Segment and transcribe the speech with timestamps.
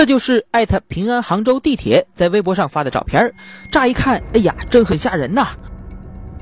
[0.00, 3.30] 这就是艾特平安杭州地铁在微博上发的照片
[3.70, 5.48] 乍一看，哎呀，真很吓人呐！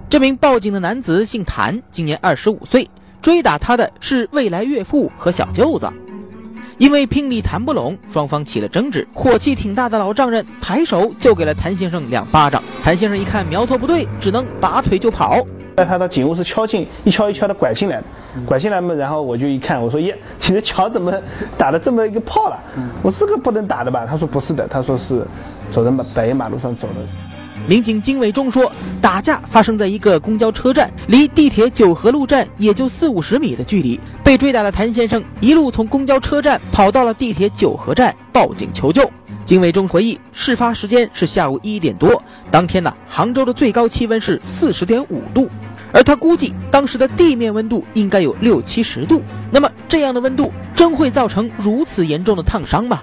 [0.09, 2.89] 这名报警的男子姓谭，今年二十五岁，
[3.21, 5.93] 追打他的是未来岳父和小舅子。
[6.79, 9.07] 因为聘礼谈不拢，双方起了争执。
[9.13, 12.63] 火气挺大的老丈人抬手就给了谭先生两巴掌。
[12.85, 15.45] 谭先生一看苗头不对，只能拔腿就跑。
[15.77, 18.01] 在他的警务室敲进，一敲一敲的拐进来，
[18.47, 21.13] 拐进来嘛，然后我就一看，我说耶，你的脚怎么
[21.57, 22.57] 打了这么一个泡了？
[23.03, 24.07] 我这个不能打的吧？
[24.09, 25.27] 他说不是的，他说是
[25.73, 27.28] 走在马柏油马路上走的。
[27.67, 33.99] 民警金伟忠说，打架发生在一个公交车站，离地铁九河路站也就四五十米的距离。
[34.25, 39.11] 被追打的谭先生一路从公交车站跑到了地铁九河站报警求救。
[39.45, 45.49] 金伟忠回忆，事发时间是下午一点多，当天呢，杭州的最高气温是四十点五度，
[45.93, 49.23] 而他估计当时的地面温度应该有六七十度。
[49.51, 53.01] 那么这样的温度真会造成如此严重的烫伤吗？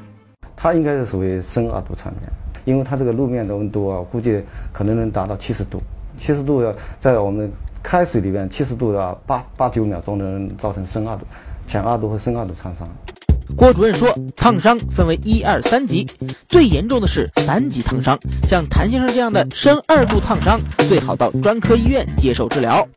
[0.56, 2.32] 他应该是属于深二度场面。
[2.66, 5.82] 因为它这个路面的温度啊，估计可能能达到七十度，
[6.18, 7.50] 七十度的在我们
[7.82, 11.26] 开水里面，七十度的八八九秒钟能造成深二度、
[11.66, 12.88] 浅二度和深二度烫伤。
[13.56, 16.08] 郭主任说，烫伤分为一二三级，
[16.48, 22.88] 最严重的是三级烫伤，像谭先生这样的深二度烫伤，最好到专科医院接受治疗。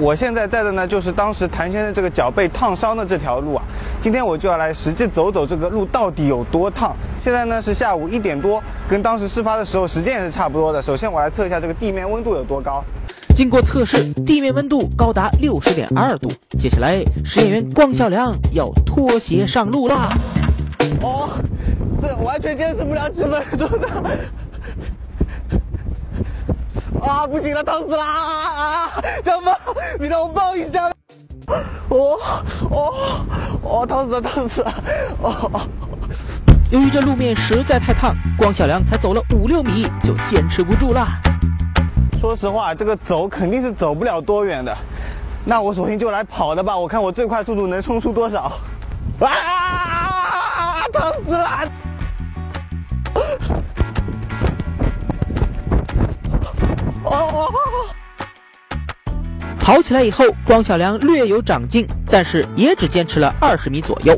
[0.00, 3.62] 我现在在的呢，就是当时谭先生这个脚被烫伤的这条路啊。
[4.00, 6.94] 今天我就要来实际走走这个路到底有多烫。
[7.20, 10.80] 现在呢是下午一点多，跟当时事发的时候时间也是差不多的。
[10.80, 12.82] 首先我来测一下这个地面温度有多高。
[13.34, 16.30] 经过测试，地面温度高达六十点二度。
[16.58, 20.12] 接下来，实验员光孝良要脱鞋上路啦。
[21.02, 21.28] 哦，
[22.00, 23.88] 这完全坚持不了几分钟的。
[27.08, 28.02] 啊，不行了，烫死了！
[28.02, 28.90] 啊，
[29.24, 29.56] 小芳，
[29.98, 30.86] 你让我抱一下。
[31.88, 32.18] 哦
[32.70, 33.24] 哦
[33.62, 34.74] 哦，烫死了，烫死了！
[35.22, 35.60] 哦。
[36.70, 41.06] 由于这路面实在太烫，光小梁才走了五六米就坚持不住了。
[42.20, 44.76] 说实话，这个走肯定是走不了多远的。
[45.46, 48.52] 那我索性就来跑的吧，我看我最快速度能冲出多少。
[49.20, 50.84] 啊！
[50.92, 51.60] 烫死了！
[59.68, 64.16] 跑起来以后，庄小良略有长进，但是也只坚持了二十米左右。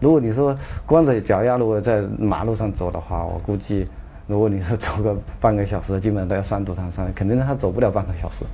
[0.00, 0.56] 如果你说
[0.86, 3.86] 光着脚丫如果在马路上走的话，我估计，
[4.26, 8.46] 如果你是走个半个小时，基本上都要三度烫伤，肯定他走不了半个小时。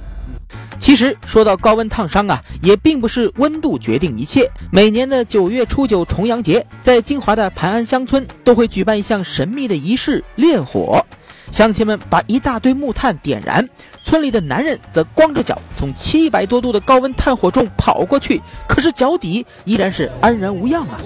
[0.80, 4.50] 其实说到高温烫伤啊，也并不是温度决定一切。
[4.72, 11.06] 每年的九月初九重阳节，在金华的盘安乡村都会举办一项神秘的仪式——炼火。
[11.54, 13.64] 乡亲们把一大堆木炭点燃，
[14.02, 21.00] 村里的男人则光着脚从七百多度的高温炭火中跑过去，可是脚底依然是安然无恙啊！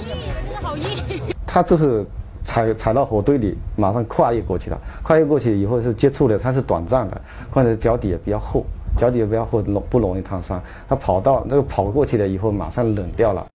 [1.47, 2.03] 他这是
[2.43, 4.81] 踩踩到火堆里，马上跨越过去了。
[5.03, 7.21] 跨越过去以后是接触的，它是短暂的，
[7.51, 8.65] 况且脚底也比较厚，
[8.97, 10.59] 脚底也比较厚，容不容易烫伤。
[10.89, 13.47] 他跑到那个跑过去了以后，马上冷掉了。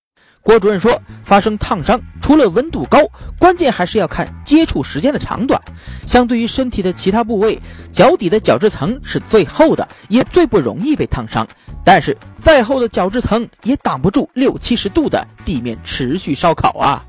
[0.44, 0.92] 郭主任说，
[1.24, 3.00] 发生烫伤除了温度高，
[3.38, 5.62] 关键还是要看接触时间的长短。
[6.08, 7.60] 相对于身体的其他部位，
[7.92, 11.46] 脚底的角质层是最厚的，也最不容易被烫伤。
[11.84, 17.04] 但是，再厚的角质层也挡不住六七十度的地面持续烧烤啊。